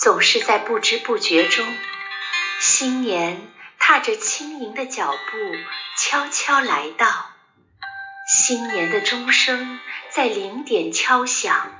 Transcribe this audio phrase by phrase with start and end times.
[0.00, 1.76] 总是在不知不觉中，
[2.58, 5.38] 新年踏着轻盈的脚步
[5.98, 7.30] 悄悄来到。
[8.26, 9.78] 新年的钟声
[10.08, 11.70] 在零点敲响，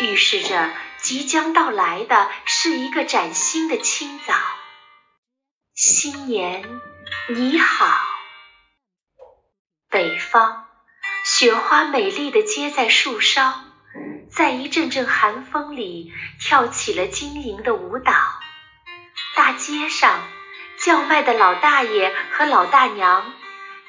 [0.00, 0.72] 预示着
[1.02, 4.34] 即将到来的是一个崭新的清早。
[5.74, 6.80] 新年
[7.28, 7.98] 你好，
[9.90, 10.66] 北方
[11.22, 13.52] 雪花美丽的接在树梢，
[14.36, 18.12] 在一阵阵寒风里跳起了晶莹的舞蹈。
[19.34, 20.20] 大街上
[20.78, 23.32] 叫卖的老大爷和老大娘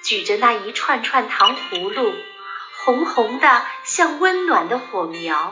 [0.04, 2.16] 举着那一串串糖葫芦，
[2.78, 5.52] 红红的像温暖的火苗，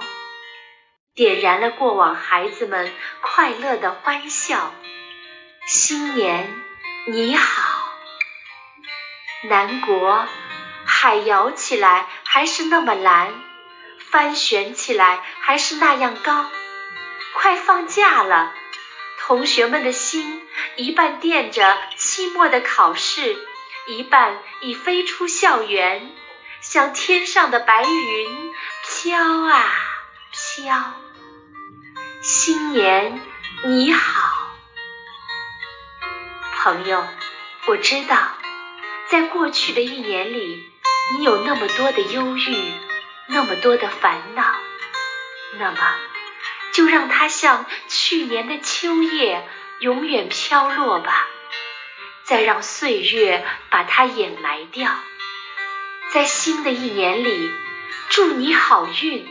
[1.13, 2.89] 点燃了过往孩子们
[3.19, 4.73] 快乐的欢笑。
[5.67, 6.49] 新年
[7.07, 7.91] 你好，
[9.49, 10.25] 南国
[10.85, 13.33] 海摇起来还是那么蓝，
[14.15, 16.49] 帆悬起来还是那样高。
[17.33, 18.53] 快放假了，
[19.19, 20.41] 同学们的心
[20.77, 23.35] 一半惦着期末的考试，
[23.87, 26.15] 一半已飞出校园，
[26.61, 28.53] 像天上的白云
[28.87, 29.65] 飘啊
[30.31, 30.93] 飘。
[32.21, 33.19] 新年
[33.65, 34.47] 你好。
[36.53, 37.05] 朋友，
[37.67, 38.17] 我知道，
[39.09, 40.71] 在过去的一年里，
[41.17, 42.73] 你有那么多的忧郁，
[43.27, 44.55] 那么多的烦恼。
[45.57, 45.77] 那么，
[46.73, 49.47] 就让它像去年的秋叶，
[49.79, 51.27] 永远飘落吧。
[52.23, 54.91] 再让岁月把它掩埋掉。
[56.11, 57.51] 在新的一年里，
[58.09, 59.27] 祝你好运。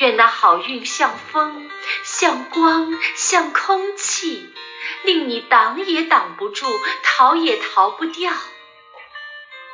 [0.00, 1.70] 愿那好运像风，
[2.02, 4.52] 像光，像空气。
[5.04, 6.66] 令你挡也挡不住，
[7.02, 8.32] 逃也逃不掉。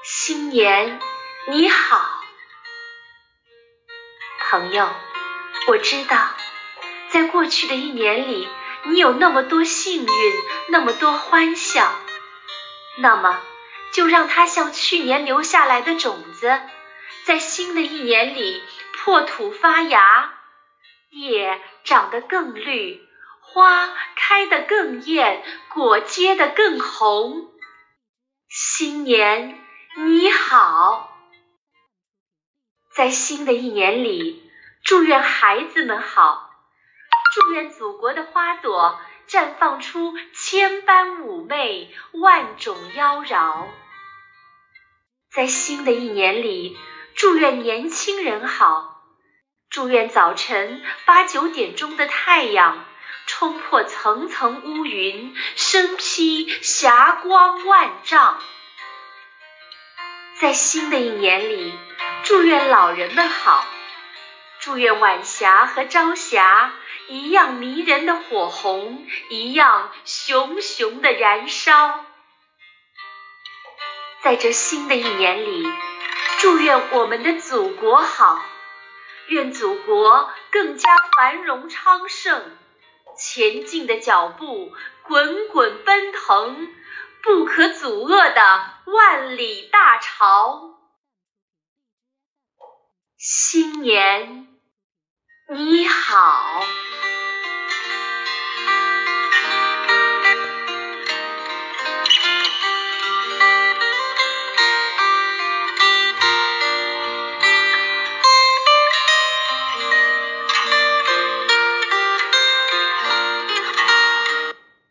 [0.05, 1.01] 新年
[1.49, 2.20] 你好，
[4.51, 4.91] 朋友，
[5.69, 6.35] 我知道，
[7.11, 8.49] 在过去的一年里，
[8.83, 10.35] 你有那么多幸运，
[10.71, 11.95] 那么多欢笑。
[12.99, 13.41] 那么，
[13.93, 16.61] 就让它像去年留下来的种子，
[17.27, 18.61] 在新的一年里
[18.93, 20.35] 破土发芽，
[21.11, 23.07] 叶长得更绿。
[23.43, 27.53] 花开得更艳，果结得更红。
[28.49, 29.61] 新年
[29.97, 31.17] 你好，
[32.95, 34.50] 在新的一年里，
[34.91, 36.51] 祝愿孩子们好，
[37.33, 43.69] 祝愿祖国的花朵绽放出千般妩媚，万种妖娆。
[45.33, 46.77] 在新的一年里，
[47.15, 49.05] 祝愿年轻人好，
[49.71, 52.85] 祝愿早晨八九点钟的太阳。
[53.29, 58.41] 冲破层层乌云，身披霞光万丈。
[60.41, 61.79] 在新的一年里，
[62.25, 63.65] 祝愿老人们好，
[64.61, 66.75] 祝愿晚霞和朝霞
[67.09, 72.05] 一样迷人的火红，一样熊熊的燃烧。
[74.23, 75.67] 在这新的一年里，
[76.41, 78.45] 祝愿我们的祖国好，
[79.29, 82.59] 愿祖国更加繁荣昌盛。
[83.17, 86.69] 前进的脚步，滚滚奔腾，
[87.23, 90.77] 不可阻遏的万里大潮。
[93.17, 94.47] 新年
[95.53, 96.63] 你好。